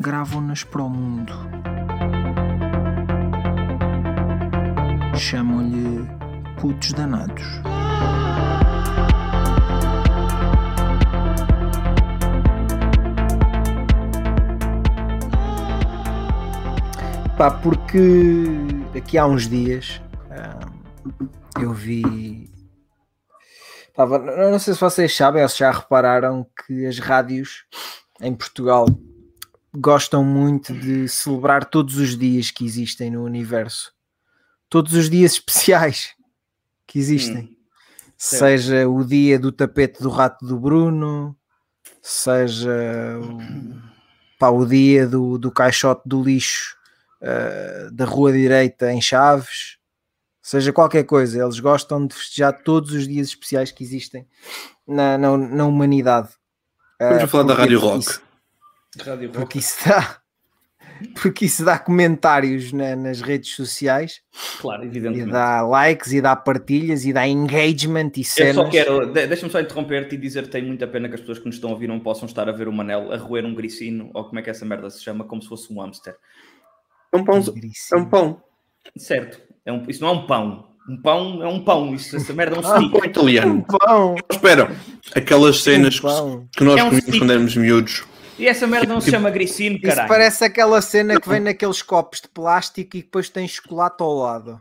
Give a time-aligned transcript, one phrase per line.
[0.00, 1.32] gravam-nas para o mundo.
[5.16, 6.06] Chamam-lhe
[6.60, 7.44] putos danados.
[17.36, 18.44] Pá, porque
[18.96, 20.58] aqui há uns dias ah,
[21.60, 22.48] eu vi.
[23.94, 27.64] Pá, não sei se vocês sabem ou se já repararam que as rádios
[28.20, 28.86] em Portugal
[29.74, 33.92] gostam muito de celebrar todos os dias que existem no universo.
[34.68, 36.14] Todos os dias especiais
[36.86, 37.56] que existem.
[38.16, 41.36] seja o dia do tapete do rato do Bruno,
[42.02, 42.70] seja
[43.22, 43.38] o,
[44.38, 46.76] pá, o dia do, do caixote do lixo
[47.22, 49.76] uh, da rua direita em Chaves,
[50.42, 51.42] seja qualquer coisa.
[51.42, 54.26] Eles gostam de festejar todos os dias especiais que existem
[54.86, 56.28] na, na, na humanidade.
[57.00, 58.00] Vamos Uh, a falar da Rádio Rock.
[58.00, 58.27] isso-
[59.04, 59.38] Rádio Rock.
[59.38, 60.18] porque isso dá
[61.20, 64.20] porque isso dá comentários na- nas redes sociais
[64.60, 65.30] Claro, e evidentemente.
[65.30, 69.52] dá likes e dá partilhas e dá engagement e Eu cenas só quero, de- deixa-me
[69.52, 71.74] só interromper-te e dizer que tem muita pena que as pessoas que nos estão a
[71.74, 74.42] ouvir não possam estar a ver o Manel a roer um gricino, ou como é
[74.42, 76.16] que essa merda se chama, como se fosse um hamster.
[77.12, 77.44] É um pão.
[77.92, 78.42] É um pão.
[78.96, 80.68] Certo, é um, isso não é um pão.
[80.90, 82.90] Um pão é um pão, isso, essa merda é um Um stick.
[82.90, 83.64] pão italiano.
[83.78, 84.74] pão, Espera,
[85.14, 86.48] aquelas cenas que, pão.
[86.56, 87.18] que nós É um comíamos stick.
[87.20, 88.04] quando éramos miúdos.
[88.38, 90.08] E essa merda não se chama Isso caralho.
[90.08, 94.60] parece aquela cena que vem naqueles copos de plástico e depois tem chocolate ao lado.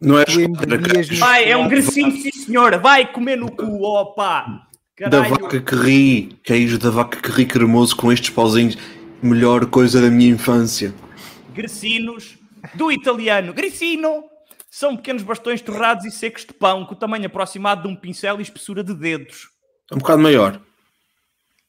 [0.00, 0.66] Não é chocolate,
[1.12, 2.78] no- Vai, é um gricino, sim senhora.
[2.78, 4.66] Vai comer no cu, opa.
[4.98, 5.30] Da Caralho.
[5.30, 8.76] vaca que ri, queijo da vaca que ri cremoso com estes pauzinhos.
[9.22, 10.94] Melhor coisa da minha infância.
[11.54, 12.38] Grecinos
[12.74, 13.52] do italiano.
[13.54, 14.24] Gricino
[14.70, 18.38] são pequenos bastões torrados e secos de pão com o tamanho aproximado de um pincel
[18.38, 19.48] e espessura de dedos.
[19.90, 20.60] É um bocado maior.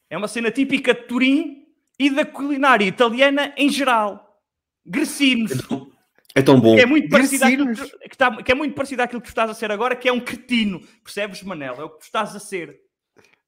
[0.09, 1.66] É uma cena típica de Turim
[2.00, 4.41] e da culinária italiana em geral.
[4.85, 5.51] Grecinos.
[6.34, 6.75] É tão bom.
[6.75, 7.91] Que é muito parecido àquilo que, Grecinos.
[8.01, 10.07] tu- que tá- que é muito parecido àquilo que tu estás a ser agora, que
[10.07, 10.79] é um cretino.
[11.03, 11.73] Percebes, Manel?
[11.79, 12.79] É o que tu estás a ser.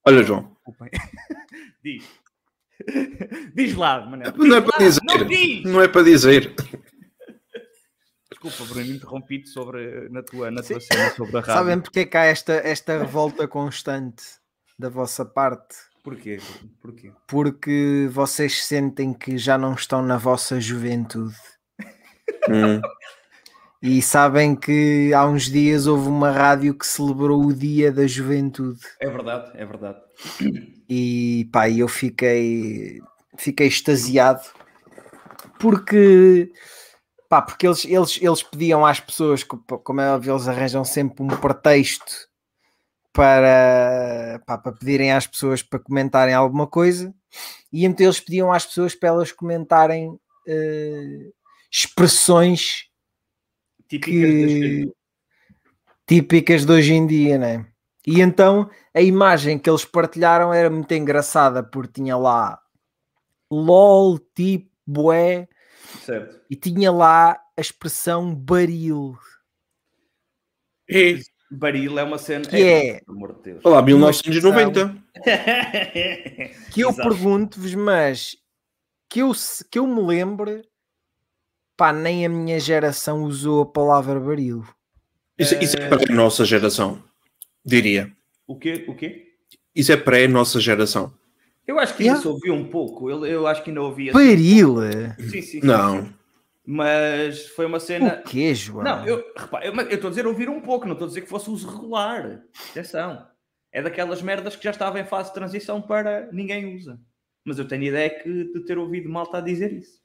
[0.06, 0.56] Olha, João.
[1.84, 2.03] Diz.
[3.53, 4.34] Diz lá, Manel.
[4.36, 4.86] Não é Diz para lá.
[4.90, 5.02] dizer.
[5.03, 5.64] Não diz.
[5.64, 6.56] Não é para dizer.
[8.31, 11.53] Desculpa, Bruno, interrompi-te sobre, na, tua, na tua cena sobre a rádio.
[11.53, 14.24] Sabem porque é que há esta, esta revolta constante
[14.79, 15.75] da vossa parte?
[16.01, 16.40] Porquê?
[16.81, 17.12] Porquê?
[17.28, 21.35] Porque vocês sentem que já não estão na vossa juventude.
[22.50, 22.81] Hum.
[23.81, 28.79] E sabem que há uns dias houve uma rádio que celebrou o Dia da Juventude.
[29.00, 30.00] É verdade, é verdade.
[30.90, 33.00] E pá, eu fiquei,
[33.38, 34.41] fiquei extasiado
[35.59, 36.51] porque,
[37.29, 41.23] pá, porque eles, eles, eles pediam às pessoas, co- como é óbvio, eles arranjam sempre
[41.23, 42.28] um pretexto
[43.19, 47.13] para, pá, para pedirem às pessoas para comentarem alguma coisa,
[47.69, 51.29] e então eles pediam às pessoas para elas comentarem eh,
[51.69, 52.85] expressões
[53.90, 54.94] Típicas que
[56.08, 57.66] típicas de hoje em dia, né?
[58.08, 62.58] E então a imagem que eles partilharam era muito engraçada porque tinha lá
[63.52, 65.47] LOL, tipo, bué,
[66.06, 66.40] Certo.
[66.50, 69.18] e tinha lá a expressão baril,
[70.88, 71.22] E,
[71.52, 72.46] Baril é uma cena.
[72.46, 73.62] que é Pelo amor de Deus.
[73.66, 74.96] olá, 1990.
[76.72, 78.38] que eu pergunto-vos, mas
[79.10, 80.62] que eu, se- que eu me lembre,
[81.76, 84.64] pá, nem a minha geração usou a palavra baril.
[85.38, 87.02] Isso, isso é para a nossa geração.
[87.66, 88.12] Diria.
[88.48, 88.86] O quê?
[88.88, 89.26] O quê?
[89.76, 91.14] Isso é para a nossa geração.
[91.66, 92.22] Eu acho que ainda Yeah.
[92.22, 93.09] se ouviu um pouco.
[93.09, 94.12] Eu, eu acho que ainda ouvi.
[94.12, 94.78] Baril?
[95.20, 95.59] Sim, sim, sim.
[95.64, 96.12] Não.
[96.72, 98.22] Mas foi uma cena.
[98.24, 98.84] O quê, João?
[98.84, 99.26] Não, eu
[99.90, 102.44] estou a dizer ouvir um pouco, não estou a dizer que fosse uso regular.
[102.70, 103.26] Atenção.
[103.72, 107.02] É daquelas merdas que já estava em fase de transição para ninguém usa.
[107.44, 110.00] Mas eu tenho ideia que de ter ouvido malta a dizer isso.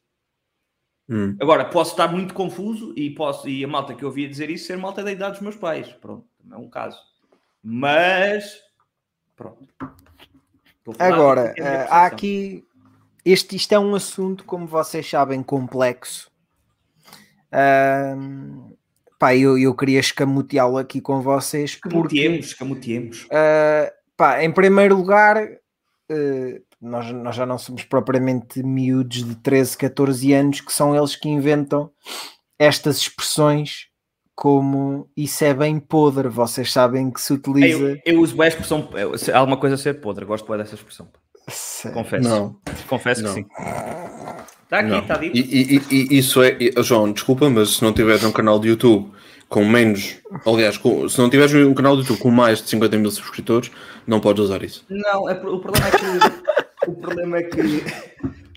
[1.07, 1.37] Hum.
[1.39, 4.67] Agora, posso estar muito confuso e, posso, e a malta que eu ouvia dizer isso
[4.67, 5.93] ser malta da idade dos meus pais.
[5.93, 6.99] Pronto, é um caso.
[7.63, 8.59] Mas,
[9.37, 9.69] pronto.
[10.99, 12.65] Agora, eh, há aqui.
[13.23, 16.33] Este, isto é um assunto, como vocês sabem, complexo.
[17.55, 18.73] Ahm,
[19.19, 23.27] pá, eu, eu queria escamoteá-lo aqui com vocês porque, Camuteemos, camuteemos.
[23.31, 25.37] ah, pá, em primeiro lugar,
[26.09, 31.15] eh, nós, nós já não somos propriamente miúdos de 13, 14 anos, que são eles
[31.17, 31.91] que inventam
[32.59, 33.87] estas expressões
[34.35, 36.29] como isso é bem podre.
[36.29, 37.79] Vocês sabem que se utiliza.
[38.05, 38.89] Eu, eu uso bem a expressão.
[38.95, 41.09] eu- se- Alguma coisa a ser podre, gosto bem dessa expressão.
[41.49, 42.29] Se- Confesso.
[42.29, 42.57] Não.
[42.89, 43.33] Confesso Não.
[43.35, 43.47] que sim.
[44.75, 44.99] Está aqui, Não.
[45.01, 45.37] está dito.
[45.37, 46.57] E, e- e- isso é.
[46.83, 49.11] João, desculpa, mas se não tiveres um canal de YouTube
[49.49, 50.17] com menos.
[50.47, 53.71] Aliás, com- se não tiveres um canal de YouTube com mais de 50 mil subscritores,
[54.07, 54.85] não podes usar isso.
[54.89, 56.91] Não, é o problema é que.
[56.91, 57.85] o problema é que.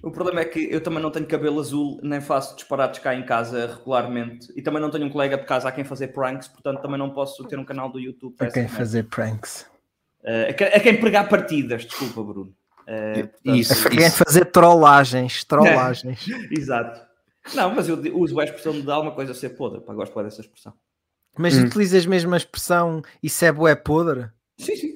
[0.03, 3.23] O problema é que eu também não tenho cabelo azul, nem faço disparates cá em
[3.25, 4.47] casa regularmente.
[4.55, 7.09] E também não tenho um colega de casa a quem fazer pranks, portanto também não
[7.09, 8.33] posso ter um canal do YouTube.
[8.37, 9.65] para a quem fazer pranks.
[10.23, 12.53] Eh, a, quem, a quem pregar partidas, desculpa, Bruno.
[12.87, 14.23] Portanto, Isso, isso.
[14.23, 15.43] fazer trollagens.
[15.43, 16.25] Trollagens.
[16.51, 17.05] Exato.
[17.53, 19.81] Não, mas eu uso a expressão de alguma coisa ser podre.
[19.81, 20.73] Pá, gosto dessa expressão.
[21.37, 21.65] Mas Hum.
[21.65, 24.27] utilizas mesmo a expressão isso é bué podre?
[24.57, 24.93] Sim, sim.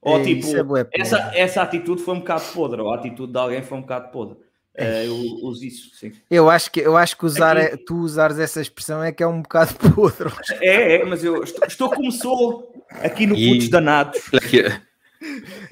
[0.00, 1.00] Ou É, tipo, isso é bué podre.
[1.02, 4.10] essa, essa atitude foi um bocado podre, ou a atitude de alguém foi um bocado
[4.12, 4.36] podre.
[4.78, 6.12] Eh, eu uso isso, sim.
[6.30, 9.22] Eu acho que, eu acho que usar, Aqui- é- tu usares essa expressão é que
[9.22, 10.30] é um bocado podre.
[10.60, 14.20] É, é, mas eu estou, estou como sou aqui no E- Putos Danados.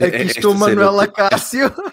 [0.00, 1.73] Aqui, é- estou esta cena- Manuela Cássio.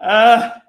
[0.00, 0.60] Ah,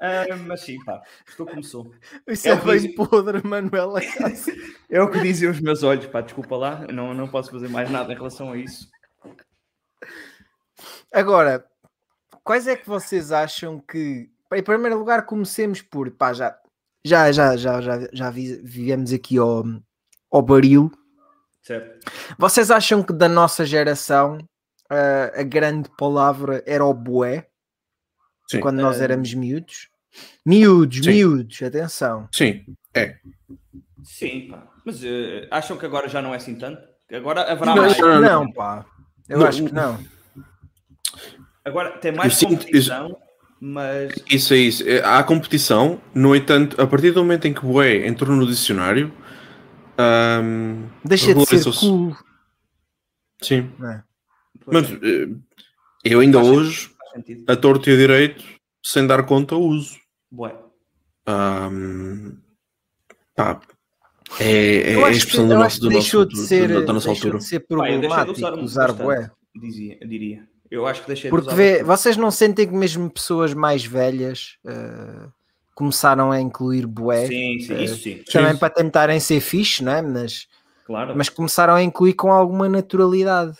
[0.00, 1.92] ah, mas sim, pá, estou como sou.
[2.26, 2.94] Isso É é, que bem dizem.
[2.94, 4.54] podre, Manuela Cássio.
[4.90, 7.88] É o que dizem os meus olhos, pá, desculpa lá, não, não posso fazer mais
[7.90, 8.88] nada em relação a isso.
[11.12, 11.64] Agora,
[12.42, 14.28] quais é que vocês acham que.
[14.52, 16.10] Em primeiro lugar, comecemos por.
[16.10, 16.58] Pá, já,
[17.04, 19.62] já, já, já, já, já vi- viemos aqui ao,
[20.30, 20.90] ao baril.
[21.62, 22.10] Certo?
[22.38, 24.38] Vocês acham que da nossa geração
[24.88, 27.46] ah, a grande palavra era o bué?
[28.48, 28.60] Sim.
[28.60, 29.04] Quando nós Ah.
[29.04, 29.88] éramos miúdos?
[30.44, 31.10] Miúdos, Sim.
[31.10, 32.28] miúdos, atenção.
[32.32, 32.64] Sim,
[34.02, 34.66] Sim, pá.
[34.84, 36.80] Mas eh, acham que agora já não é assim tanto?
[37.12, 37.92] Agora haverá Eu mais.
[37.92, 38.84] acho que não, não, pá.
[39.28, 39.98] Eu Não, acho que não.
[41.64, 43.16] Agora tem mais competição,
[43.60, 44.88] mas isso é isso.
[44.88, 49.12] É, Há competição, no entanto, a partir do momento em que Bué entrou no dicionário.
[50.00, 52.16] Ahm, Deixa de ser cool.
[53.42, 53.70] Sim.
[53.84, 54.02] é?
[54.66, 55.28] Mas eh,
[56.04, 57.44] eu ainda Faz hoje, sentido.
[57.50, 58.44] a torto e a direito,
[58.84, 59.98] sem dar conta, uso.
[60.30, 60.54] Bué.
[61.26, 62.36] Ahm,
[63.34, 63.60] pá,
[64.38, 66.92] é, é Eu a acho que, expressão do nosso, do deixou nosso, de ser, da
[66.92, 67.38] nossa deixou altura.
[67.38, 69.30] de ser deixei de problemático usar um usar bué.
[69.54, 70.48] Dizia, diria.
[70.70, 73.84] Eu acho que deixei de Porque usar vê, vocês não sentem que mesmo pessoas mais
[73.84, 75.28] velhas eh,
[75.80, 78.22] começaram a incluir bué Sim, sim, isso sim.
[78.30, 78.58] também Sim.
[78.58, 80.02] para tentarem ser fixe, não é?
[80.02, 80.46] Mas,
[80.86, 81.14] Claro.
[81.16, 83.56] mas começaram a incluir com alguma naturalidade.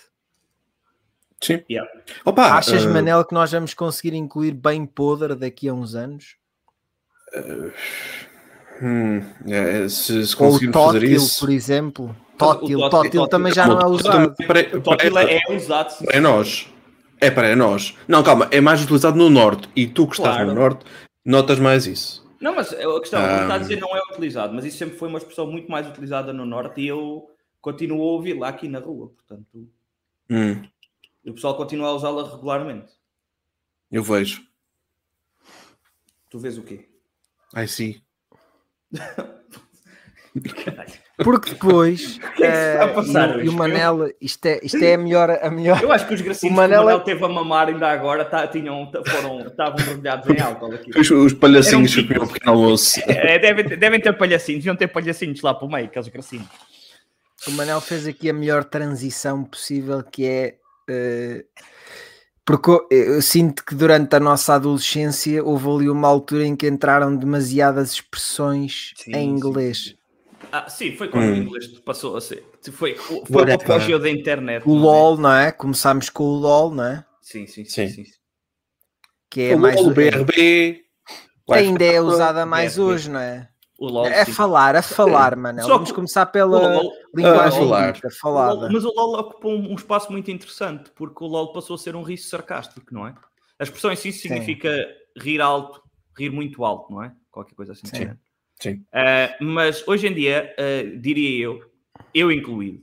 [1.40, 1.62] Sim.
[1.70, 1.90] Yeah.
[2.26, 6.36] Opa, Achas, ah, Manel, que nós vamos conseguir incluir bem podre daqui a uns anos?
[8.82, 11.40] hum, é, se, se Ou conseguirmos fazer tótil, isso.
[11.40, 12.16] por exemplo.
[12.36, 14.34] Tótil, tótil- tótil tótil- também já não é Também usado.
[14.46, 15.90] para- O tótil é usado.
[15.92, 16.04] sim.
[16.10, 16.68] É nós.
[17.20, 17.94] É para nós.
[18.08, 19.68] Não, calma, é mais utilizado no norte.
[19.76, 20.48] E tu que estás Claro.
[20.48, 20.84] no norte,
[21.24, 22.28] notas mais isso.
[22.40, 23.58] Não, mas a questão, que está a Ah.
[23.58, 26.80] dizer não é utilizado, mas isso sempre foi uma expressão muito mais utilizada no Norte
[26.80, 27.30] e eu
[27.60, 29.68] continuo a ouvi-la aqui na rua, portanto,
[30.30, 30.62] Hum,
[31.26, 32.92] o pessoal continua a usá-la regularmente.
[33.90, 34.42] eu vejo.
[36.30, 36.88] Tu vês o quê?
[37.52, 38.00] Ai sim.
[41.22, 42.18] Porque depois.
[42.36, 44.82] que é que se está a passar e o- e o Manel, isto é, isto
[44.82, 45.30] é a melhor.
[45.42, 47.28] A melhor Eu acho que os gracinhos O que Manel o é- Manel teve a
[47.28, 50.98] mamar ainda agora tá- tinham, foram, estavam mergulhados em álcool aqui.
[50.98, 53.00] Os, os palhacinhos um que comiam o pequeno almoço.
[53.06, 56.46] É, devem, ter- devem ter palhacinhos, deviam ter palhacinhos lá para o meio, aqueles gracinhos.
[57.46, 60.54] O Manel fez aqui a melhor transição possível, que é
[60.88, 61.44] eh,
[62.44, 66.66] porque eu, eu sinto que durante a nossa adolescência houve ali uma altura em que
[66.66, 69.94] entraram demasiadas expressões Sim, em sim, inglês.
[70.52, 71.32] Ah, sim, foi quando Hum.
[71.32, 72.44] o inglês passou a ser.
[72.72, 74.64] Foi, foi o apogeu da internet.
[74.66, 74.82] O não é?
[74.82, 75.52] LOL, não é?
[75.52, 77.04] Começámos com o LOL, não é?
[77.20, 77.88] Sim, sim, Sim.
[77.88, 78.04] sim.
[78.04, 78.10] sim.
[79.30, 79.76] Que é o mais.
[79.76, 80.82] LOL, o BRB.
[81.50, 82.82] ainda é usada mais BRB.
[82.92, 83.48] hoje, não é?
[83.78, 84.32] O LOL, É sim.
[84.32, 85.64] falar, a falar, Manel.
[85.66, 87.92] Só Vamos que começar pela LOL- linguagem a falar.
[87.92, 88.60] dita, O falada.
[88.62, 91.78] LOL- mas o LOL ocupou um, um espaço muito interessante porque o LOL passou a
[91.78, 93.14] ser um riso sarcástico, não é?
[93.58, 94.70] A expressão em si significa
[95.18, 95.80] rir alto,
[96.18, 97.12] rir muito alto, não é?
[97.30, 97.86] Qualquer coisa assim.
[97.86, 98.10] Sim.
[98.60, 98.84] Sim.
[98.92, 101.64] Ah, mas hoje em dia, ah, diria eu,
[102.14, 102.82] eu incluído,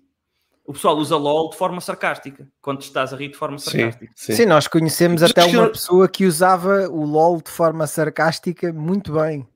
[0.65, 4.11] o pessoal usa LOL de forma sarcástica, quando estás a rir de forma Sim, sarcástica.
[4.15, 4.33] sim.
[4.33, 9.47] Sim, nós conhecemos até uma pessoa que usava o LOL de forma sarcástica muito bem.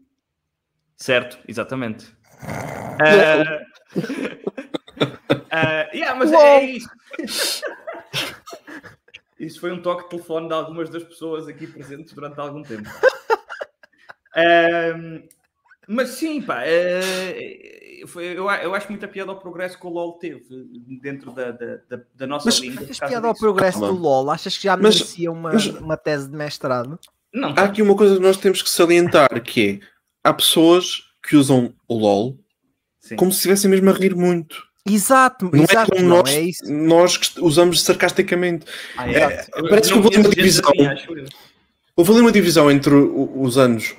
[0.95, 2.07] Certo, exatamente.
[3.03, 3.65] Ah,
[5.49, 6.89] ah, yeah, mas é isso.
[9.39, 12.87] Isso foi um toque de telefone de algumas das pessoas aqui presentes durante algum tempo.
[15.93, 20.13] Mas sim, pá, eh, foi- eu, eu acho muita piada ao progresso que o LOL
[20.13, 20.43] teve
[21.01, 22.85] dentro da, da, da- da nossa Mas- língua.
[22.85, 23.45] causa piada ao disso.
[23.45, 23.93] progresso Calma.
[23.95, 24.29] do LOL?
[24.31, 26.99] Achas que já Mas- merecia uma, mas- uma tese de mestrado?
[27.33, 29.87] Não, Há aqui uma coisa que nós temos que salientar, que é,
[30.23, 32.37] há pessoas que usam o LOL
[32.99, 33.15] sim.
[33.15, 34.63] como se estivessem mesmo a rir muito.
[34.89, 36.73] Exato, Não exato, é como não nós, é isso.
[36.73, 38.65] nós que usamos sarcasticamente.
[38.97, 39.45] Ah, é, é.
[39.55, 40.71] Eu parece que não houve uma gente divisão.
[40.71, 41.25] assim.
[41.95, 43.95] Houve ali uma divisão entre os anos.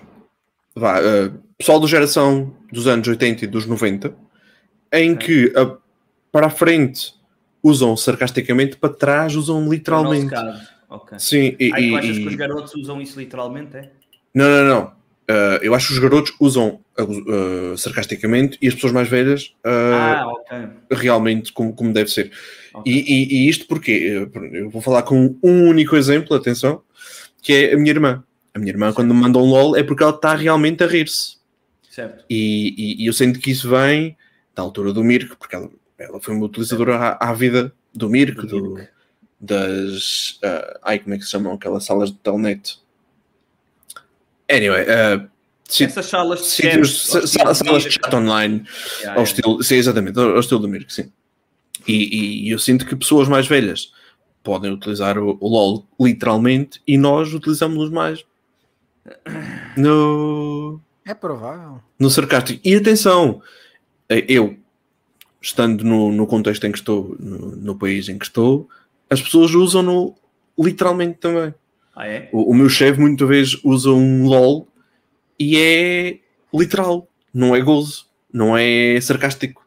[0.75, 4.15] Vá, eh, pessoal da geração dos anos 80 e dos 90,
[4.93, 5.77] em que a-
[6.31, 7.15] para a frente
[7.63, 10.33] usam sarcasticamente, para trás usam literalmente.
[10.33, 11.19] nosso caso, ok.
[11.19, 13.91] Sim, e, Aí tu e- achas que e- os garotos usam isso literalmente, é?
[14.35, 14.93] Não, não, não.
[15.29, 19.71] Eh, eu acho que os garotos usam eh, sarcasticamente e as pessoas mais velhas eh,
[20.19, 20.59] Ah, ok.
[20.91, 22.33] realmente como, como deve ser.
[22.75, 22.93] Ok.
[22.93, 26.83] E, e- e isto porque eu vou falar com um único exemplo, atenção,
[27.41, 28.25] que é a minha irmã.
[28.53, 31.37] A minha irmã, quando me manda um LOL, é porque ela está realmente a rir-se.
[31.93, 32.25] Certo.
[32.31, 34.17] E, e- e eu sinto que isso vem
[34.55, 38.47] da altura do Mirk, porque ela, ela foi uma utilizadora à, à vida do Mirk,
[38.47, 38.79] Do
[39.39, 40.39] das.
[40.43, 42.79] ah, ai, como é que se chamam aquelas salas de telnet?
[44.51, 44.87] Anyway,
[45.69, 48.65] si- Essas salas de sítios, chat, salas de chat online,
[49.01, 49.23] Yeah, ao yeah.
[49.23, 51.13] estilo, sim, exatamente, ao, ao estilo do Mirk, sim.
[51.87, 53.93] E, e eu sinto que pessoas mais velhas
[54.43, 58.25] podem utilizar o, o LOL literalmente e nós utilizamos-los mais
[59.77, 61.81] no, É provável.
[61.99, 62.61] no sarcástico.
[62.65, 63.43] E atenção,
[64.09, 64.57] eh, eu,
[65.41, 68.69] estando no, no contexto em que estou, no, no país em que estou,
[69.11, 70.15] as pessoas usam-no
[70.59, 71.55] literalmente também.
[71.95, 72.29] Ah, é?
[72.33, 74.69] O, o meu chefe muitas vezes usa um LOL
[75.39, 76.19] e é
[76.55, 79.67] literal, não é gozo, não é sarcástico.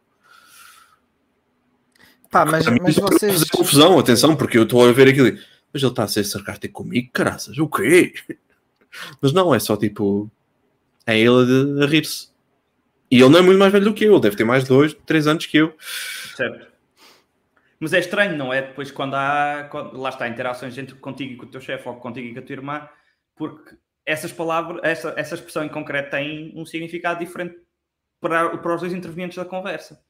[2.30, 3.32] Pá, mas, mas isso pode vocês.
[3.32, 5.38] fazer confusão, atenção, porque eu estou a ver aquilo.
[5.72, 8.14] Mas ele está a ser sarcástico comigo, caraças, o quê?
[9.20, 10.30] Mas não, é só tipo.
[11.06, 12.28] É ele a, a rir-se.
[13.10, 14.68] E ele não é muito mais velho do que eu, ele deve ter mais de
[14.68, 15.74] dois, três anos que eu.
[16.34, 16.66] Certo.
[17.78, 18.62] Mas é estranho, não é?
[18.62, 21.94] Depois quando há, quando- lá está, interações entre contigo e com o teu chefe ou
[21.96, 22.88] contigo e com a tua irmã,
[23.36, 27.54] porque essas palavras, essa, essa expressão em concreto tem um significado diferente
[28.20, 30.00] para, para os dois intervenientes da conversa.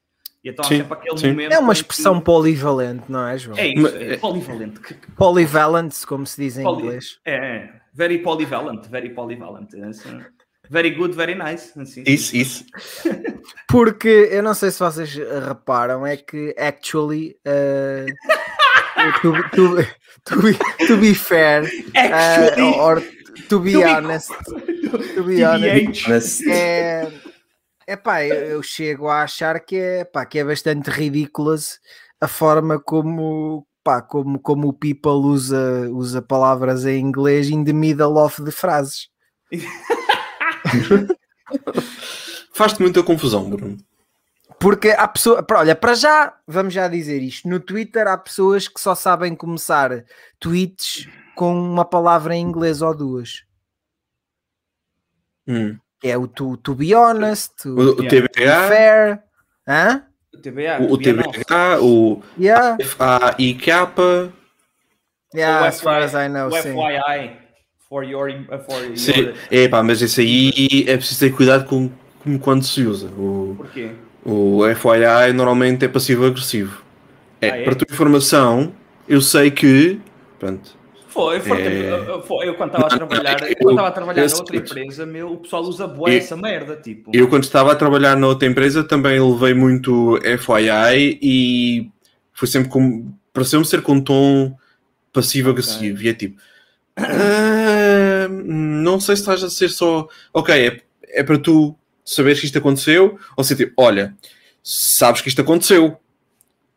[0.44, 1.28] E então há Sim, sempre aquele sim.
[1.30, 1.52] momento.
[1.52, 3.58] É uma em que- expressão polivalente, não é, João?
[3.58, 4.80] É isso, Mas- é polivalente.
[5.16, 7.18] Polyvalent, como se diz em Poly- inglês.
[7.24, 9.74] É, é, very polyvalent, very polyvalent.
[9.74, 10.20] É assim.
[10.70, 11.72] Very good, very nice.
[11.78, 12.64] Assim, Isso, isso.
[13.68, 15.14] Porque eu não sei se vocês
[15.46, 18.06] reparam, é que actually, uh,
[19.22, 19.86] to, to,
[20.24, 23.02] to, be, to be fair, Actually, uh, or
[23.48, 24.32] to be to be- honest,
[25.14, 27.08] to be honest, é,
[27.86, 31.78] é pá, eu, eu chego a achar que é, pá, que é bastante ridículas
[32.20, 37.72] a forma como, pá, como, como o people usa, usa palavras em inglês in the
[37.72, 39.08] middle of de frases.
[42.52, 43.76] Faz-te muita confusão, Bruno.
[44.58, 48.80] Porque há pessoas, olha, para já, vamos já dizer isto, no Twitter há pessoas que
[48.80, 50.04] só sabem começar
[50.40, 53.44] tweets com uma palavra em inglês ou duas.
[55.46, 55.78] Hum.
[56.02, 58.28] É o to, to be honest, o, O, o Yeah.
[58.28, 59.22] TBH, fair,
[59.68, 60.06] hã?
[60.34, 60.98] O TBA, o, o.
[60.98, 63.66] TBH, o Yeah, FAIK,
[65.34, 66.72] yeah, O as far as I know, o sim.
[66.74, 67.45] FYI
[67.88, 68.30] for your,
[68.66, 71.90] for your Sim, é pá, mas esse aí é preciso ter cuidado com,
[72.22, 73.08] com quando se usa.
[73.08, 73.90] O, Porquê?
[74.24, 76.82] o FYI normalmente é passivo-agressivo.
[77.40, 77.62] É, Ah, é?
[77.64, 78.72] Para a tua informação,
[79.08, 80.00] eu sei que.
[80.38, 80.74] Pronto,
[81.08, 82.04] Foi, foi, É.
[82.08, 84.56] eu, foi- eu quando estava a trabalhar, eu- quando estava a trabalhar eu- na outra
[84.58, 87.10] empresa, meu, o pessoal usa Eu- essa merda, tipo.
[87.14, 91.90] eu quando estava a trabalhar na outra empresa também levei muito FYI e
[92.34, 93.10] foi sempre com.
[93.32, 94.54] pareceu-me ser com um tom
[95.10, 96.02] passivo-agressivo.
[96.02, 96.38] E é tipo.
[96.96, 100.08] "Ah, não sei se estás a ser só.
[100.32, 101.74] Ok, é, é para tu
[102.04, 104.14] saberes que isto aconteceu, ou se tipo, olha,
[104.62, 105.96] sabes que isto aconteceu.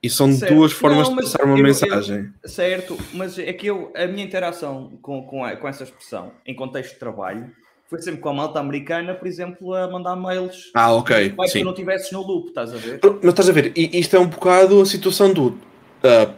[0.01, 0.53] E são Certo.
[0.55, 2.29] duas formas Não, de passar uma eu- eu- mensagem.
[2.45, 6.55] Certo, mas é que eu, a minha interação com, com, a- com essa expressão em
[6.55, 7.51] contexto de trabalho
[7.89, 10.71] foi sempre com a malta americana, por exemplo, a mandar mails.
[10.73, 11.59] Ah, ok, Vai que sim.
[11.59, 13.01] tu não estivesses no loop, estás a ver?
[13.21, 15.59] Mas estás a ver, isto é um bocado a situação do
[16.01, 16.33] ah,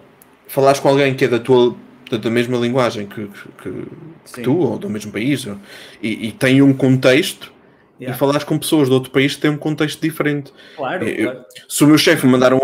[0.48, 1.76] falares com alguém que é da tua
[2.12, 3.86] da, da mesma linguagem que, que-
[4.34, 5.58] que- tu, ou do mesmo país, ou-
[6.02, 7.52] e, e tem um contexto,
[8.00, 8.16] Yeah.
[8.16, 10.52] e falares com pessoas de outro país que têm um contexto diferente.
[10.76, 11.46] Claro, eu- claro.
[11.70, 12.58] Se o meu chefe me mandar um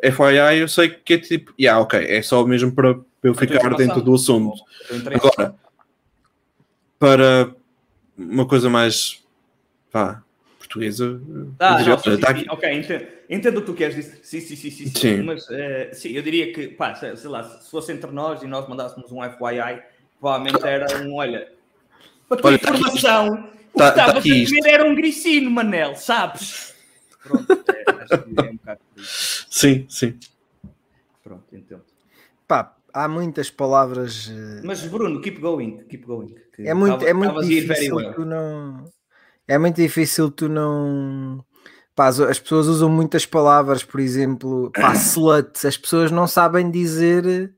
[0.00, 4.00] FYI, eu sei que é tipo, yeah, ok, é só mesmo para eu ficar dentro
[4.00, 4.56] do assunto.
[5.12, 5.56] Agora,
[7.00, 7.50] para
[8.16, 9.22] uma coisa mais
[9.90, 10.22] pá,
[10.80, 11.20] portuguesa,
[11.58, 12.32] Ah, eu diria, não, sim, tá sim.
[12.34, 14.20] aqui- ok, entendo, entendo o que tu queres dizer.
[14.22, 14.98] Sim, sim, sim, sim, sim.
[14.98, 15.22] Sim.
[15.22, 18.46] Mas eh, sim, eu diria que, pá, sei, sei lá, se fosse entre nós e
[18.46, 19.82] nós mandássemos um FYI,
[20.20, 21.50] provavelmente era um, olha,
[22.28, 24.94] para tua Olha, tá informação, o Tá- que tá estavas aqui a comer era um
[24.94, 26.74] gricino, Manel, sabes?
[27.22, 28.76] Pronto, é,
[29.50, 30.18] Sim, sim.
[31.24, 31.82] Pronto, entendo.
[32.46, 34.30] Pá, há muitas palavras.
[34.30, 36.34] eh, Mas Bruno, keep going, keep going.
[36.54, 38.84] que É muito, tava- é muito difícil tu não.
[39.48, 41.44] É muito difícil tu não.
[41.94, 45.66] Pá, as, as pessoas usam muitas palavras, por exemplo, pá, slut.
[45.66, 47.54] As pessoas não sabem dizer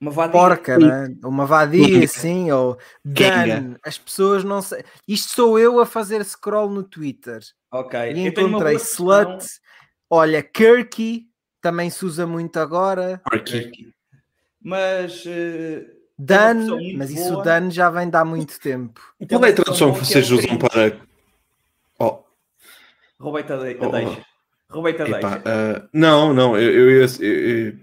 [0.00, 0.32] Uma vadia.
[0.32, 1.14] porca, né?
[1.24, 3.76] uma vadia, assim, ou done.
[3.84, 4.84] As pessoas não sabem.
[5.08, 7.98] Isto sou eu a fazer scroll no Twitter Ok.
[8.12, 9.36] e encontrei slut.
[9.38, 9.62] questão.
[10.10, 11.26] Olha, Kirky
[11.62, 13.22] também se usa muito agora.
[13.24, 13.90] Aqui.
[14.62, 15.86] Mas eh,
[16.26, 17.44] Versão muito mas isso boa.
[17.44, 19.00] done já vem de há muito tempo.
[19.28, 20.58] Qual é a tradução que é vocês usam cringe.
[20.58, 20.96] para.
[21.98, 22.18] Oh,
[23.18, 23.90] roubei-te a, de- Oh, oh.
[23.90, 24.26] deixa.
[24.70, 25.42] Roubei-te a deixa.
[25.44, 27.74] ah, não, não, eu, eu, ia, eu,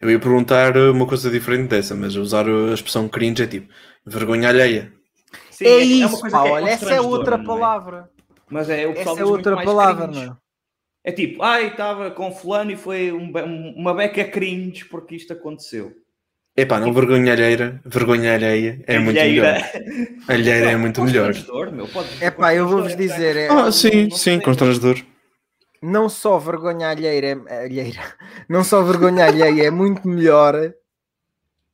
[0.00, 3.72] eu ia perguntar uma coisa diferente dessa, mas usar a expressão cringe é tipo
[4.06, 4.92] vergonha alheia.
[5.50, 7.46] Sim, é, uma isso, coisa pá, que olha, essa é outra não é?
[7.46, 8.10] palavra.
[8.50, 10.26] Mas é o pessoal Essa é outra palavra, cringe.
[10.26, 10.36] não é?
[11.04, 13.30] É tipo, ai, estava com fulano e foi um-
[13.76, 15.92] uma beca cringe porque isto aconteceu.
[16.60, 19.54] Epá, não vergonha alheira, vergonha alheia é muito melhor.
[20.26, 21.26] Alheira é muito melhor.
[21.26, 24.96] Constrangedor, meu, pode- É pá, eu vou-vos dizer, é, Ah, sim, não sim, constrangedor.
[25.80, 28.00] não só vergonha alheira, é- alheira,
[28.48, 30.74] não só vergonha alheia é muito melhor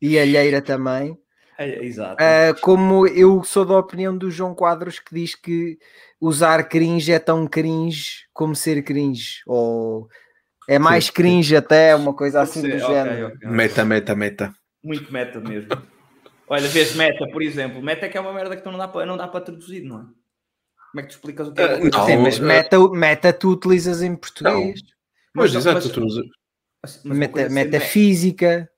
[0.02, 1.16] e alheira também,
[1.56, 2.22] É, exato.
[2.22, 5.78] ah, como eu sou da opinião do João Quadros que diz que
[6.20, 10.08] usar cringe é tão cringe como ser cringe, ou
[10.68, 11.12] é mais Sim.
[11.12, 13.26] cringe até, uma coisa assim ser, do ok, género.
[13.28, 13.48] ok.
[13.48, 14.54] Meta, meta, meta.
[14.84, 15.70] Muito meta mesmo.
[16.46, 17.82] Olha, vês meta, por exemplo.
[17.82, 19.82] Meta é que é uma merda que tu não dá para não dá para traduzir,
[19.82, 20.04] não é?
[20.92, 21.64] Como é que tu explicas o que é?
[21.64, 22.06] Ah, não.
[22.06, 24.80] Sim, mas eh, meta, meta tu utilizas em português.
[25.34, 26.24] Pois, Mas- exato, tu usas.
[27.02, 28.68] Meta, metafísica,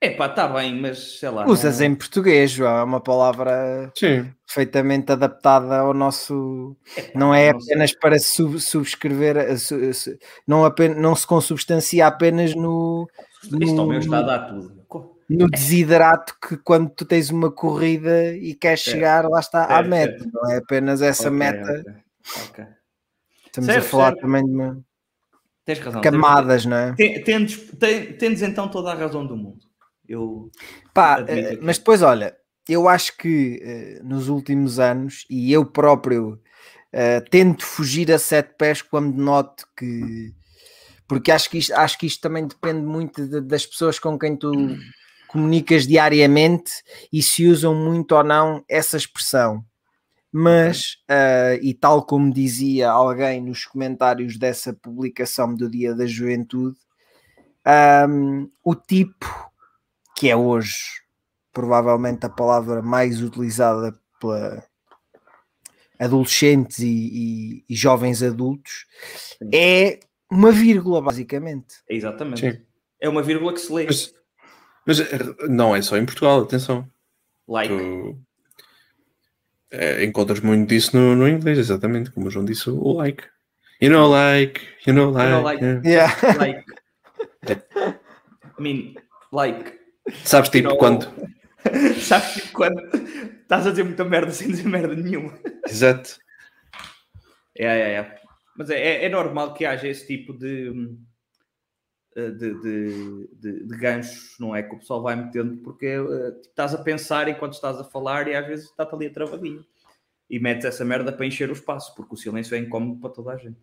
[0.00, 1.46] É pá, está bem, mas sei lá.
[1.46, 4.28] usas não- em português, João, é uma palavra Sim.
[4.44, 6.76] perfeitamente adaptada ao nosso.
[6.96, 7.74] Epá, Não é não sei.
[7.74, 13.08] apenas para sub- subscrever, eh, su- su- não, apenas, não se consubstancia apenas no,
[13.44, 14.81] Isto ao meu no- está a dar tudo.
[15.36, 18.94] No desidrato que quando tu tens uma corrida e queres Certo.
[18.96, 20.18] chegar, lá está, à Certo, meta.
[20.18, 20.30] certo.
[20.32, 21.80] Não é apenas essa Ok, meta.
[21.80, 21.94] ok,
[22.48, 22.64] ok.
[23.46, 24.84] Estamos a falar também de uma-
[25.64, 26.00] Tens razão.
[26.00, 26.94] tens- camadas, não é?
[26.94, 29.60] Ten- Tendes, ten- tendes então toda a razão do mundo.
[30.08, 30.50] Eu.
[30.92, 32.36] Pá, eh, mas depois, olha,
[32.68, 36.40] eu acho que eh, nos últimos anos, e eu próprio
[36.92, 40.34] eh, tento fugir a sete pés quando noto que.
[41.08, 44.36] Porque acho que isto, acho que isto também depende muito de- das pessoas com quem
[44.36, 44.50] tu
[45.32, 46.70] comunicas diariamente
[47.12, 49.64] e se usam muito ou não essa expressão.
[50.30, 56.78] Mas, eh, e tal como dizia alguém nos comentários dessa publicação do Dia da Juventude,
[57.64, 59.26] ahm, o tipo
[60.16, 60.74] que é hoje
[61.52, 64.64] provavelmente a palavra mais utilizada pela
[65.98, 68.86] adolescentes e, e- e jovens adultos,
[69.52, 71.76] é uma vírgula, basicamente.
[71.88, 72.40] Exatamente.
[72.40, 72.62] Sim.
[73.00, 73.84] É uma vírgula que se lê.
[73.84, 74.12] Mas,
[74.86, 75.06] mas eh,
[75.48, 76.88] não é só em Portugal, atenção.
[77.48, 77.68] like.
[77.74, 78.18] Tu
[79.70, 83.24] eh, encontras muito disso no, no inglês, exatamente, como o João disse, o like.
[83.80, 85.30] You know, like, you know, like.
[85.30, 85.64] know, like.
[85.64, 85.82] yeah.
[85.84, 86.38] Yeah.
[86.38, 86.64] Like.
[88.58, 88.94] I mean,
[89.32, 89.78] like.
[90.24, 91.06] Sabes, tipo, You know, quando.
[92.00, 92.80] Sabes tipo, quando
[93.42, 95.32] estás a dizer muita merda sem dizer merda nenhuma.
[95.68, 96.16] Exato.
[97.56, 98.14] É, é, é.
[98.56, 100.98] Mas é, é- é normal que haja esse tipo de, hum,
[102.14, 104.62] de, de, de- de ganchos, não é?
[104.62, 108.28] Que o pessoal vai metendo porque eh, tipo, estás a pensar enquanto estás a falar
[108.28, 109.64] e às vezes está-te ali a travadinho.
[110.28, 113.32] E metes essa merda para encher o espaço, porque o silêncio é incómodo para toda
[113.32, 113.58] a gente.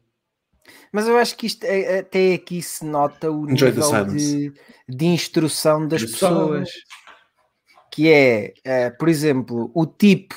[0.92, 4.54] Mas eu acho que isto é- até aqui se nota o Enjoy nível de,
[4.88, 6.70] de instrução das pessoas.
[7.92, 10.36] Que é, eh, por exemplo, o tipo,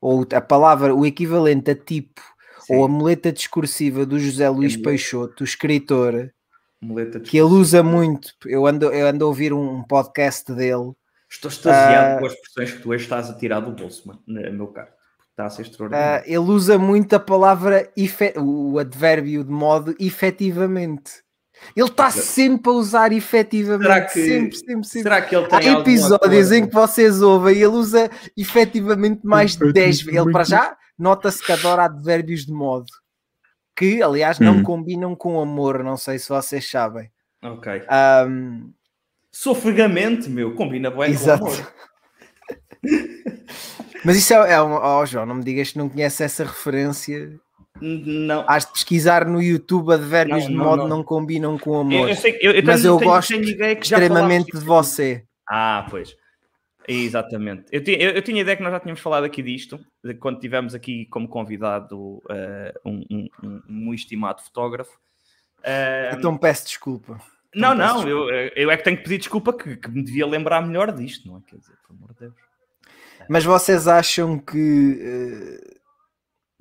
[0.00, 2.20] ou a palavra, o equivalente a tipo,
[2.68, 4.82] ou a muleta discursiva do José Luís muleta.
[4.90, 6.32] Peixoto, o escritor,
[6.80, 8.30] Muleta de que ele usa muito.
[8.44, 10.92] Eu ando, eu ando a ouvir um podcast dele.
[11.30, 12.18] Estou extasiado Ah.
[12.20, 14.88] com as expressões que tu hoje estás a tirar do bolso, mano, meu carro.
[15.30, 16.24] Está a ser extraordinário.
[16.26, 17.90] ele usa muito a palavra,
[18.36, 21.22] o advérbio de modo efetivamente.
[21.74, 23.82] Ele está sempre a usar efetivamente.
[23.82, 25.02] Será que- sempre, sempre, sempre.
[25.02, 29.26] Será que ele Há tem algum episódios em que vocês ouvem e ele usa efetivamente
[29.26, 30.20] mais de 10 vezes.
[30.20, 32.86] Ele para já nota-se que adora advérbios de modo.
[33.76, 34.62] Que, aliás, não Hum.
[34.62, 37.10] combinam com amor, não sei se vocês sabem.
[37.42, 37.82] Ok.
[37.88, 38.70] Ahm,
[39.30, 41.44] Sofregamente, meu, combina bem Exato.
[41.44, 41.72] com amor.
[44.04, 44.74] mas isso é, é um.
[44.74, 47.38] Oh, João, não me digas que não conhece essa referência.
[47.80, 48.44] Não.
[48.48, 50.88] Has de pesquisar no YouTube advérbios Não, de não, modo não.
[50.98, 51.04] não.
[51.04, 52.08] combinam com Eu, amor.
[52.08, 54.64] eu sei, eu, eu Mas tenho- eu tenho- gosto tenho ideia que já Extremamente de
[54.64, 55.22] você.
[55.48, 56.16] Ah, pois.
[56.88, 57.64] Exatamente.
[57.72, 59.78] Eu, ti- eu, eu tinha ideia que nós já tínhamos falado aqui disto,
[60.20, 64.98] quando tivemos aqui como convidado eh, um, um, um, um estimado fotógrafo.
[65.64, 67.20] Ah, Então peço desculpa.
[67.54, 70.02] não, então peço não, eu, eu é que tenho que pedir desculpa que, que me
[70.04, 71.40] devia lembrar melhor disto, não é?
[71.50, 72.34] Quer dizer, pelo amor de Deus.
[73.28, 75.60] Mas vocês acham que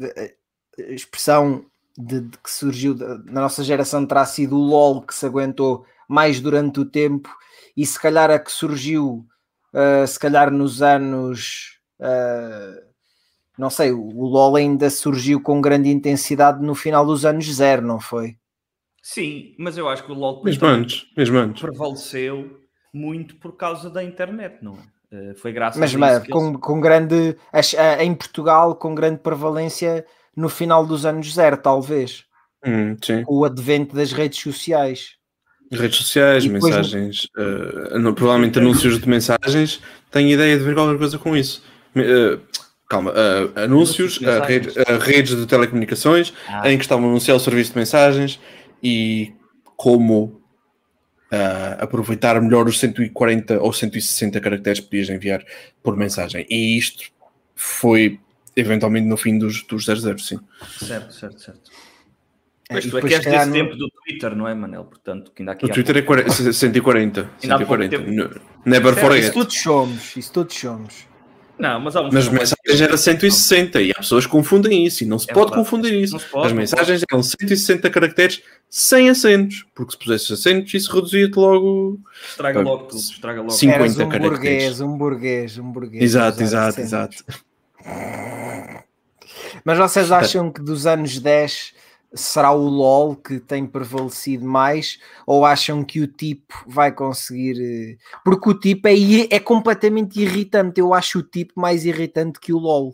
[0.02, 0.36] eh,
[0.80, 1.66] a expressão
[1.98, 5.86] de, de que surgiu da- na nossa geração terá sido o LOL que se aguentou
[6.10, 7.30] mais durante o tempo
[7.78, 9.26] e se calhar a que surgiu
[9.76, 12.84] eh, se calhar nos anos eh,
[13.58, 17.82] não sei, o o LOL ainda surgiu com grande intensidade no final dos anos zero,
[17.82, 18.38] não foi?
[19.02, 21.62] Sim, mas eu acho que o LOL Mesmo antes, mesmo antes.
[21.62, 22.60] prevaleceu
[22.94, 24.96] muito por causa da internet, não é?
[25.12, 27.38] Eh, foi graças Mas, a mas isso com, com grande
[28.00, 32.26] em Portugal com grande prevalência no final dos anos zero, talvez.
[32.66, 35.18] Hum, o advento das redes sociais.
[35.80, 39.82] Redes sociais, E depois- mensagens, eh, no- provavelmente anúncios de mensagens.
[40.12, 41.64] Tenho ideia de ver qualquer coisa com isso.
[41.96, 42.38] Eh,
[42.90, 44.70] calma, eh, anúncios, eh, rede-
[45.02, 46.70] redes de telecomunicações Ah.
[46.72, 48.40] em que estavam a anunciar o serviço de mensagens
[48.84, 49.34] e
[49.76, 50.42] como
[51.80, 55.44] aproveitar melhor os 140 ou 160 caracteres que podias enviar
[55.84, 56.46] por mensagem.
[56.50, 57.04] E isto
[57.54, 58.20] foi
[58.56, 60.40] eventualmente no fim dos, dos 00, sim.
[60.80, 61.72] Certo, certo, certo.
[62.70, 64.86] É, Pois e tu é depois, que desse no- tempo do Twitter, não é, Manel?
[64.86, 67.30] Portanto, que ainda aqui O Twitter é pouco- 40, 140.
[67.42, 67.98] Ainda há pouco 140.
[67.98, 68.42] tempo.
[68.66, 69.24] Never Certo, forget.
[69.26, 70.94] Isso todos somos, isso todos somos.
[71.58, 75.18] Não, mas há um Mas mensagens era 160 e as pessoas confundem isso e não
[75.18, 75.64] se É pode verdade.
[75.70, 76.14] confundir isso.
[76.14, 80.94] Não pode, As não mensagens eram 160 caracteres sem acentos, porque se pusesse acentos isso
[80.94, 81.98] reduzia-te logo.
[82.30, 83.52] Estraga logo tudo, estraga logo.
[83.52, 83.70] Sim.
[83.72, 84.30] 50 Eras um caracteres.
[84.30, 86.04] burguês, um burguês, um burguês.
[86.04, 87.16] Exato, exato, 60.
[87.16, 87.44] exato.
[89.64, 91.74] Mas vocês acham que dos anos 10
[92.16, 94.98] será o LOL que tem prevalecido mais
[95.28, 97.58] ou acham que o tipo vai conseguir.
[97.62, 98.94] eh, Porque o tipo é,
[99.30, 100.80] é completamente irritante.
[100.80, 102.94] Eu acho o tipo mais irritante que o LOL.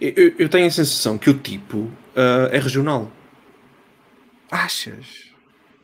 [0.00, 3.10] Eu, eu- eu tenho a sensação que o tipo ah, é regional.
[4.50, 5.30] Achas?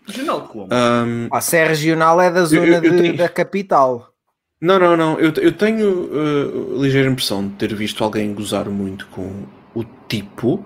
[0.07, 0.69] Regional como?
[0.73, 4.13] Ahm, Ah, se é regional, é da zona eu de- tenho- da capital.
[4.61, 5.19] não, não, não.
[5.21, 10.65] Eu, eu tenho ah, ligeira impressão de ter visto alguém gozar muito com o tipo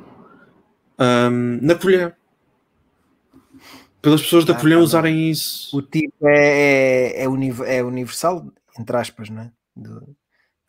[0.98, 2.16] ahm, na colher.
[4.00, 5.76] Pelas pessoas da Ah, colher tá usarem isso.
[5.76, 8.46] O tipo é, é, é, é universal,
[8.78, 9.52] entre aspas, não é?
[9.76, 10.16] Do-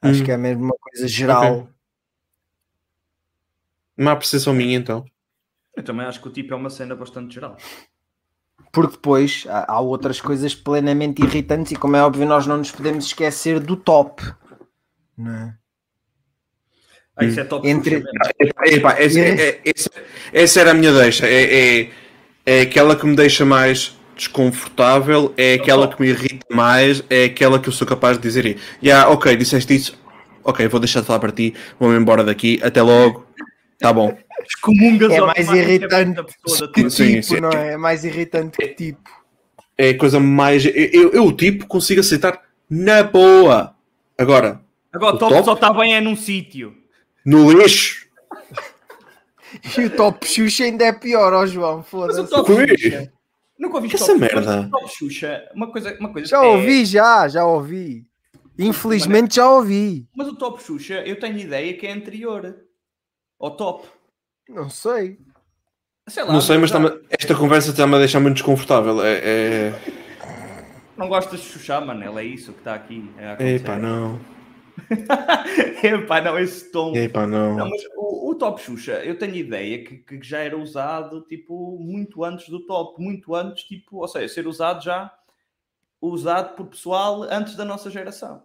[0.02, 0.26] acho Hum.
[0.26, 1.68] que é mesmo uma coisa geral.
[3.98, 5.06] Uma apreciação minha, então.
[5.76, 7.58] Eu também acho que o tipo é uma cena bastante geral.
[8.72, 12.72] Porque depois há, há outras coisas plenamente irritantes e como é óbvio nós não nos
[12.72, 14.22] podemos esquecer do top.
[15.18, 15.58] Não é?
[17.15, 18.04] Ah, isso é top Entre-
[18.65, 19.89] epá, esse- é- é- esse-
[20.32, 21.28] essa era a minha deixa.
[21.28, 21.89] É, é,
[22.45, 27.60] é aquela que me deixa mais desconfortável, é aquela que me irrita mais, é aquela
[27.60, 29.99] que eu sou capaz de dizer: yeah, ok, disseste isso,
[30.43, 33.26] ok, vou deixar de falar para ti, vou-me embora daqui, até logo,
[33.80, 34.17] tá bom.
[34.47, 37.39] Excomungas É mais automaticamente irritante a pessoa da que Sim, tipo, sim.
[37.39, 37.73] não é?
[37.73, 39.10] É mais irritante que tipo.
[39.78, 40.65] É a coisa mais.
[40.65, 43.76] Eu, eu, eu, o tipo, consigo aceitar na boa.
[44.17, 45.45] Agora, Agora O top, top?
[45.45, 46.76] só está bem é num sítio.
[47.26, 48.04] No lixo,
[49.78, 52.30] E o top Xuxa ainda é pior, ó João, Mas o foda-se.
[52.30, 52.68] top Ui.
[52.78, 53.14] Xuxa.
[53.60, 54.62] Nunca ouvi Que essa merda?
[54.62, 58.06] O top Xuxa, uma coisa, uma coisa Já é- ouvi, já, já ouvi.
[58.58, 60.08] Infelizmente já ouvi.
[60.16, 62.56] Mas o top Xuxa, eu tenho ideia que é anterior
[63.40, 63.88] ao top.
[64.50, 65.18] Não sei.
[66.08, 66.72] Sei lá, não sei, mas
[67.18, 69.02] esta conversa está-me a deixar muito desconfortável.
[69.04, 69.22] É.
[69.24, 69.74] é...
[70.98, 73.10] Não gostas de Xuxa, Manel, é isso que está aqui.
[73.18, 73.56] a acontecer.
[73.56, 74.20] Epá, não.
[75.84, 76.96] Epá, não, esse tom.
[76.96, 77.56] Epá, não.
[77.56, 82.24] Não, o, o Top Xuxa, eu tenho ideia que, que já era usado, tipo, muito
[82.24, 85.14] antes do Top, muito antes, tipo, ou seja, ser usado já,
[86.02, 88.44] usado por pessoal antes da nossa geração.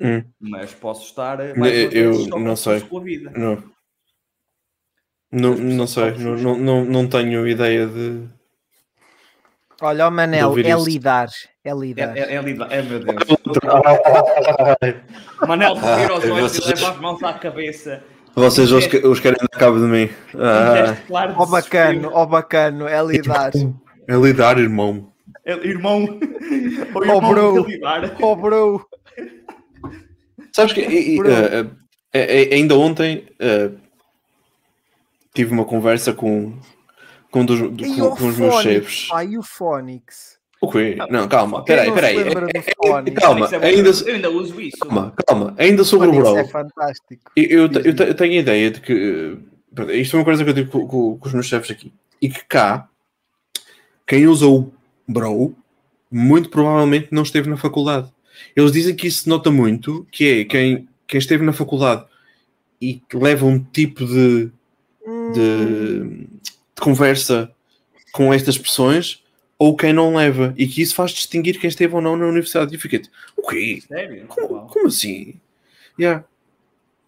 [0.00, 0.22] Hum.
[0.38, 2.76] Mas posso estar mais Eu- eu não com sei.
[2.82, 3.30] a vida.
[3.30, 3.78] Não.
[5.30, 6.42] Não, não sei, não, Xuxa.
[6.42, 8.28] não, não, não tenho ideia de.
[9.80, 11.28] Olha, o Manel, é lidar.
[11.64, 12.16] É É, lidar.
[12.16, 13.16] é, é, lidar- é, meu Deus.
[15.46, 18.02] Manel, vira os olhos e leva as mãos à cabeça.
[18.34, 20.10] Vocês os, que- os querem dar cabo de mim.
[20.34, 22.16] Um Ah, claro de Ó bacano, desespero.
[22.16, 23.52] ó bacano, é lidar.
[24.08, 25.12] é lidar, irmão.
[25.44, 26.04] É, Irmão,
[26.94, 27.64] ou Oh, irmão bro.
[27.64, 28.16] de lidar.
[28.20, 28.86] Oh bro.
[30.52, 31.30] Sabes que e- Bro.
[32.12, 33.70] eh, ainda ontem eh,
[35.34, 36.54] tive uma conversa com,
[37.30, 39.08] com, dos, do- com, com os meus chefes.
[39.08, 40.38] pá, e o Phonics?
[40.60, 40.96] O quê?
[41.08, 42.16] Não, calma, peraí, peraí.
[42.18, 43.10] Eh, eh?
[43.12, 43.66] Calma, Isso é bom.
[43.66, 44.76] ainda, Eu ainda uso isso.
[44.78, 46.36] calma, calma, ainda sobre o bro.
[46.36, 47.30] é fantástico.
[47.36, 49.38] Eu, eu, eu te- eu tenho a ideia de que
[49.72, 51.92] pronto, isto é uma coisa que eu tive com, com- com os meus chefes aqui
[52.20, 52.88] e que cá
[54.04, 54.72] quem usa o
[55.06, 55.54] bro
[56.10, 58.10] muito provavelmente não esteve na faculdade.
[58.56, 62.04] Eles dizem que isso se nota muito, que é quem, quem esteve na faculdade
[62.82, 64.50] e leva um tipo de,
[65.06, 65.98] Hum, de,
[66.37, 66.37] de
[66.80, 67.50] conversa
[68.12, 69.22] com estas expressões
[69.58, 70.54] ou quem não leva.
[70.56, 72.72] E que isso faz distinguir quem esteve ou não na universidade.
[72.72, 73.02] E eu fiquei,
[73.36, 73.82] o quê?
[73.86, 74.26] Sério?
[74.26, 75.34] Como, como assim?
[75.98, 76.24] Yeah.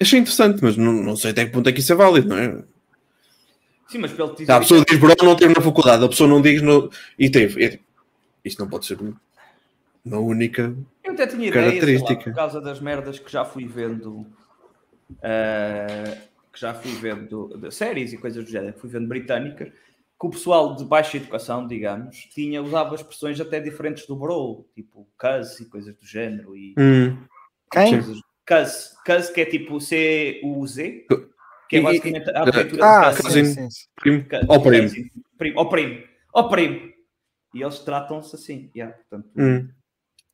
[0.01, 2.39] Achei interessante, mas não, não sei até que ponto é que isso é válido, não
[2.39, 2.63] é?
[3.89, 6.29] Sim, mas pelo dizer Tá, a pessoa diz, bro, não teve na faculdade, a pessoa
[6.29, 6.91] não diz no...
[7.19, 7.65] e teve.
[7.65, 7.85] É tipo,
[8.45, 8.99] isto não pode ser
[10.05, 10.75] uma única.
[11.05, 12.31] Eu até tinha ideia, sei lá, Característica.
[12.31, 14.27] por causa das merdas que já fui vendo,
[15.23, 16.19] eh,
[16.53, 20.27] que já fui vendo de séries e coisas do género, que fui vendo britânicas, que
[20.27, 25.61] o pessoal de baixa educação, digamos, tinha, usava expressões até diferentes do bro, tipo cuz
[25.61, 26.57] e coisas do género.
[26.57, 27.17] E Hum.
[27.71, 28.03] Quem?
[28.47, 31.07] Cuz, cuz que é tipo C-U-Z,
[31.69, 33.33] que é E- e- basicamente a abreviatura Ah, de cuz.
[33.33, 33.85] sim, sim, sim.
[33.97, 34.27] Primo.
[34.49, 34.89] Ó primo.
[34.89, 35.11] cousin,
[36.49, 36.93] primo.
[37.55, 38.71] E eles tratam-se assim.
[38.75, 39.69] Yeah, portanto, Hum.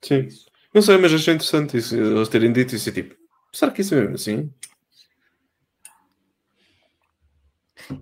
[0.03, 0.21] Sim.
[0.21, 0.47] isso.
[0.75, 2.89] Não sei, mas achei interessante isso, eles terem dito isso.
[2.89, 3.15] e Tipo,
[3.53, 4.53] será que isso é mesmo assim?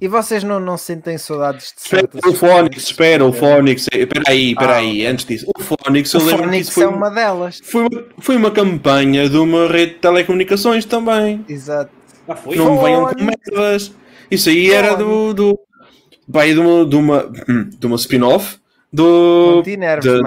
[0.00, 3.54] E vocês não, não sentem saudades de Espera, certas o Phonics, espera, o expressões?
[3.56, 3.88] Phonics.
[3.92, 5.06] Espera aí, espera Ah, aí.
[5.06, 7.60] Antes disso, o O eu lembro que Phonics isso foi, é uma delas.
[7.62, 11.44] foi, uma, foi uma campanha de uma rede de telecomunicações também.
[11.48, 11.90] Exato.
[12.26, 12.56] Ah, foi?
[12.56, 13.92] não me venham com merdas.
[14.30, 15.34] Isso aí era do.
[15.34, 15.58] do
[16.26, 18.56] vai de uma, de uma, hum, de uma spin-off
[18.90, 19.62] do.
[19.66, 20.22] Mano, do-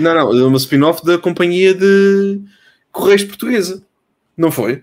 [0.00, 2.40] não não, não, de uma spin-off da companhia de
[2.90, 3.82] Correios Portuguesa.
[4.36, 4.82] Não foi?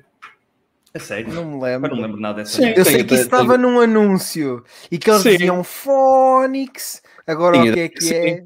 [0.98, 1.34] A sério?
[1.34, 1.96] Não me Eu lembro.
[1.96, 2.58] não lembro nada dessa.
[2.58, 2.74] Sim.
[2.76, 5.30] Eu sei que isso estava tenho- num anúncio e que eles Sim.
[5.32, 7.02] diziam Phonics.
[7.26, 8.14] Agora o que é que sim.
[8.16, 8.44] é?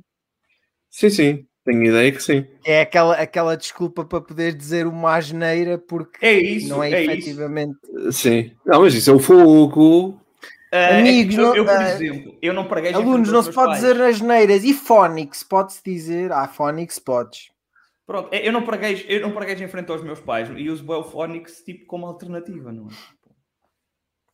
[0.90, 1.46] Sim, sim.
[1.64, 2.46] Tenho ideia que sim.
[2.66, 7.02] É aquela, aquela desculpa para poder dizer uma asneira porque É isso, não é, é,
[7.04, 7.12] isso.
[7.12, 7.78] efetivamente.
[8.12, 8.52] Sim.
[8.66, 10.20] Não, mas isso é o fogo.
[10.74, 13.44] Ah, é que Amigos, eu, não- eu, por ah, exemplo, eu não praguei Alunos, não
[13.44, 14.64] se pode dizer asneiras.
[14.64, 16.32] E Phonics, pode-se dizer.
[16.32, 17.52] Ah, Phonics podes.
[18.12, 20.86] Pronto, é, eu não praguei, eu não praguei em frente aos meus pais e uso
[20.92, 22.94] o Phonics tipo como alternativa, não é?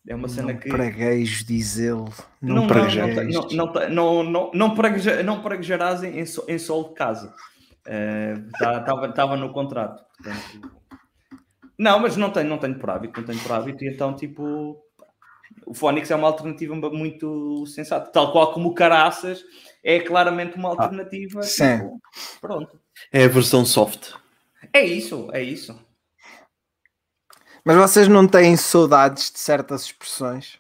[0.10, 2.12] É uma cena Não que praguejo dizê-lo.
[2.42, 3.48] não, Não, não, praguejo.
[3.56, 7.36] não, não, não, não, pragueja- não praguejarás em, em, so- em sol de casa.
[9.10, 10.04] Estava no contrato.
[11.78, 14.82] Não, mas não tenho, não tenho por hábito, não tenho por hábito, e então tipo
[15.66, 19.44] o Phonics é uma alternativa muito sensata, tal qual como o Caraças
[19.84, 21.42] é claramente uma alternativa.
[21.44, 21.78] sim.
[21.78, 22.02] tipo,
[22.42, 22.80] pronto.
[23.12, 24.14] É a versão soft.
[24.74, 25.78] É isso, é isso.
[27.64, 30.60] Mas vocês não têm saudades de certas expressões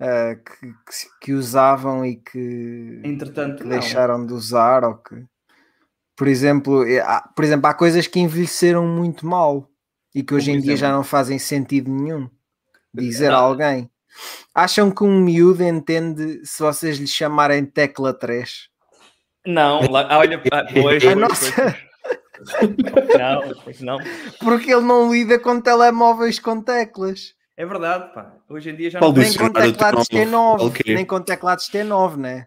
[0.00, 5.26] ah, que, que, que usavam e que, Entretanto, que deixaram de usar ou que
[6.16, 9.70] por exemplo, há, por exemplo, há coisas que envelheceram muito mal
[10.14, 10.96] e que hoje Como em dia já exemplo?
[10.96, 12.30] não fazem sentido nenhum
[12.96, 13.90] dizer a alguém.
[14.54, 18.68] Acham que um miúdo entende se vocês lhe chamarem tecla 3?
[19.46, 21.86] Não, lá, olha, pois, pois, nossa- pois.
[23.18, 23.98] Não, pois não.
[24.40, 27.34] Porque ele não lida com telemóveis com teclas.
[27.56, 28.34] É verdade, pá.
[28.48, 30.94] Hoje em dia já Qual não Nem com teclados T9, T9, ok.
[30.94, 32.46] nem com teclados T9, né?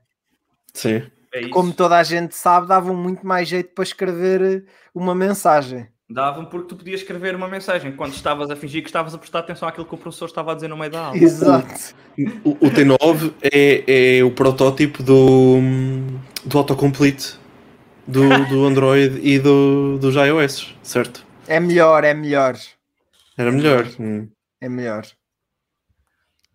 [0.74, 1.10] Sim.
[1.34, 1.48] é.
[1.50, 5.88] Como toda a gente sabe, davam muito mais jeito para escrever eh, uma mensagem.
[6.10, 9.40] Davam porque tu podias escrever uma mensagem quando estavas a fingir que estavas a prestar
[9.40, 11.18] atenção àquilo que o professor estava a dizer no meio da aula.
[11.18, 11.94] Exato.
[12.44, 15.60] O, o T9 é, é o protótipo do,
[16.44, 17.40] do autocomplete
[18.08, 21.26] do, do Android e do, dos iOS, certo?
[21.48, 22.56] É melhor, é melhor.
[23.38, 23.88] Era melhor.
[24.00, 24.28] Hum.
[24.60, 25.06] É melhor.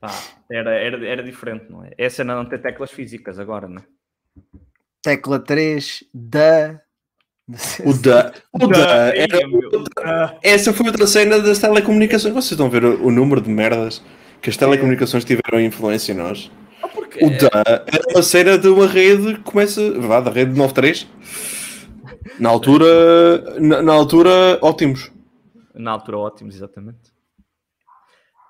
[0.00, 0.12] Pá,
[0.50, 1.92] era, era, era diferente, não é?
[1.96, 3.84] Essa não ter teclas físicas agora, não é?
[5.00, 6.80] Tecla 3 da.
[7.85, 8.33] O da.
[8.52, 9.14] O da.
[9.16, 9.85] Era, meu.
[10.42, 12.33] essa foi outra cena das telecomunicações.
[12.33, 14.02] Vocês estão a ver o, o número de merdas
[14.40, 16.50] que as telecomunicações tiveram influência em nós?
[16.83, 16.88] Ah,
[17.22, 19.80] O da era uma cena de uma rede que começa.
[20.00, 21.07] Vá, da rede 93.
[22.40, 23.61] Na altura.
[23.61, 25.12] Na, na altura, ótimos.
[25.74, 27.12] Na altura, ótimos, exatamente.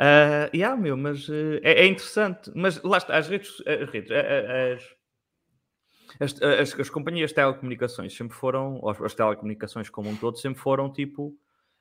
[0.01, 2.51] Ah, yeah, meu, mas eh, é, é interessante.
[2.55, 4.83] Mas lá está, as redes, as, redes, a- a- as,
[6.21, 10.93] as, as- as companhias de telecomunicações sempre foram, as telecomunicações como um todo, sempre foram
[10.93, 11.37] tipo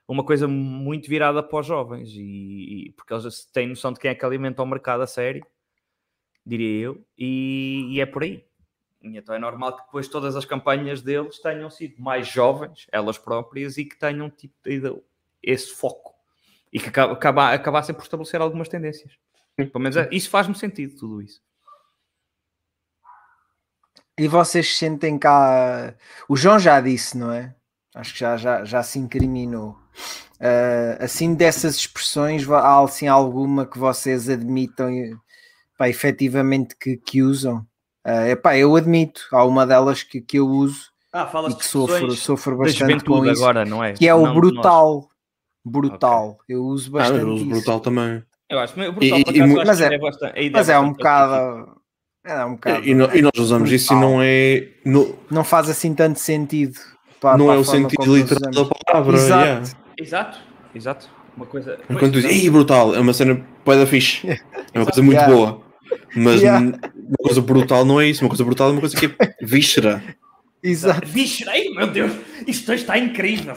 [0.07, 4.11] uma coisa muito virada para os jovens, e, e- porque eles têm noção de quem
[4.11, 5.45] é que alimenta o mercado a sério,
[6.45, 8.45] diria eu, e, e é por aí.
[9.01, 13.17] E então é normal que depois todas as campanhas deles tenham sido mais jovens, elas
[13.17, 15.03] próprias, e que tenham tipo, tido
[15.41, 16.13] esse foco
[16.71, 19.13] e que acaba- acabassem por estabelecer algumas tendências.
[19.55, 21.41] Pelo menos é- isso faz-me sentido, tudo isso.
[24.17, 25.93] E vocês sentem cá.
[26.29, 27.53] O João já disse, não é?
[27.95, 29.77] Acho que já, já, já se incriminou.
[30.39, 34.89] Ah, assim, dessas expressões, há assim, alguma que vocês admitam
[35.77, 37.65] pá, efetivamente que, que usam?
[38.03, 42.11] Ah, epá, eu admito, há uma delas que, que eu uso Ah, e que sofro,
[42.11, 43.93] sofro bastante com isso, agora, não é?
[43.93, 44.35] que é o Não nós.
[44.35, 45.09] brutal.
[45.65, 46.37] Brutal.
[46.47, 47.49] Eu uso Ah, bastante eu uso isso.
[47.49, 48.23] brutal também.
[48.49, 50.81] Eu acho, brutal, e- e acaso, mu- acho mas é- é bastante- Mas é um
[50.83, 51.81] bastante bocado.
[52.25, 52.85] É um bocado.
[52.87, 54.67] E, no- e nós usamos isso e não é.
[54.85, 56.79] No, Não faz assim tanto sentido.
[57.19, 59.17] para- não para é o sentido literal da palavra.
[59.17, 59.43] Exato.
[59.43, 59.67] yeah.
[59.97, 60.39] Exato,
[60.73, 61.09] exato.
[61.35, 61.77] Uma coisa.
[61.89, 64.27] Enquanto pois, dizes, brutal, é uma cena da fixe.
[64.73, 65.33] É uma coisa muito Yeah.
[65.35, 65.61] boa.
[66.15, 66.59] Mas Yeah.
[66.65, 68.23] uma coisa brutal não é isso.
[68.23, 70.01] Uma coisa brutal é uma coisa que é víscera.
[70.63, 71.05] Exato.
[71.05, 72.13] Vixe, ai meu Deus,
[72.47, 73.53] isto hoje está incrível.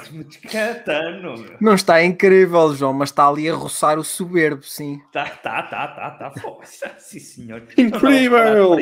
[0.51, 1.57] Catano, meu.
[1.61, 5.01] Não está incrível, João, mas está ali a roçar o soberbo, sim.
[5.13, 6.31] Tá, tá, tá, tá, tá.
[6.41, 7.63] Força, sim, senhor.
[7.79, 8.77] Incrível!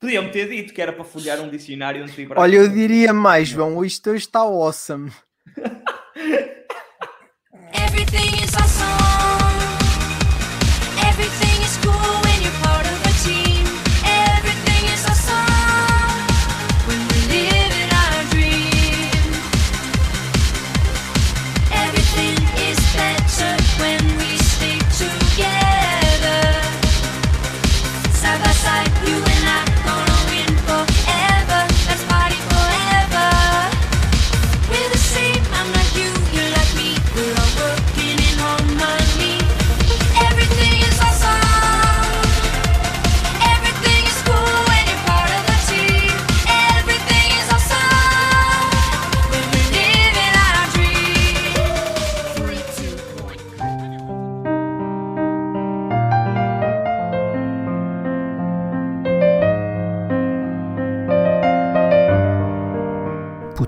[0.00, 2.68] Podiam-me ter dito que era para folhear um dicionário antes de ir para Olha, eu
[2.68, 5.12] diria mais, João, isto hoje está awesome.
[7.72, 9.09] Everything is awesome.